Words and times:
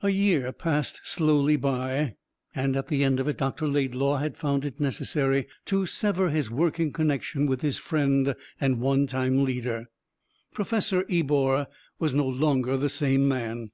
3 0.00 0.10
A 0.10 0.12
year 0.12 0.52
passed 0.52 1.02
slowly 1.04 1.54
by, 1.54 2.16
and 2.52 2.74
at 2.76 2.88
the 2.88 3.04
end 3.04 3.20
of 3.20 3.28
it 3.28 3.38
Dr. 3.38 3.68
Laidlaw 3.68 4.16
had 4.16 4.36
found 4.36 4.64
it 4.64 4.80
necessary 4.80 5.46
to 5.66 5.86
sever 5.86 6.30
his 6.30 6.50
working 6.50 6.90
connexion 6.92 7.46
with 7.46 7.60
his 7.60 7.78
friend 7.78 8.34
and 8.60 8.80
one 8.80 9.06
time 9.06 9.44
leader. 9.44 9.86
Professor 10.52 11.04
Ebor 11.08 11.68
was 12.00 12.12
no 12.12 12.26
longer 12.26 12.76
the 12.76 12.88
same 12.88 13.28
man. 13.28 13.70